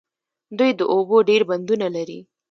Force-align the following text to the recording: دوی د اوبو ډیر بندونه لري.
دوی 0.57 0.71
د 0.79 0.81
اوبو 0.93 1.17
ډیر 1.29 1.41
بندونه 1.49 1.87
لري. 1.95 2.19